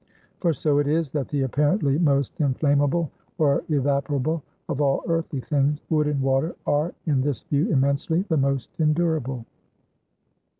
For 0.39 0.51
so 0.51 0.79
it 0.79 0.87
is, 0.87 1.11
that 1.11 1.27
the 1.27 1.43
apparently 1.43 1.99
most 1.99 2.41
inflammable 2.41 3.11
or 3.37 3.61
evaporable 3.69 4.41
of 4.67 4.81
all 4.81 5.03
earthly 5.07 5.41
things, 5.41 5.79
wood 5.91 6.07
and 6.07 6.19
water, 6.23 6.55
are, 6.65 6.95
in 7.05 7.21
this 7.21 7.43
view, 7.43 7.69
immensely 7.69 8.23
the 8.27 8.37
most 8.37 8.69
endurable. 8.79 9.45